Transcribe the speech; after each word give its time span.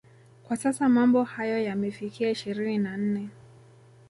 Kwa 0.43 0.57
sasa 0.57 0.89
mambo 0.89 1.23
hayo 1.23 1.59
yamefikia 1.63 2.29
ishirini 2.29 2.77
na 2.77 2.97
nne 2.97 3.29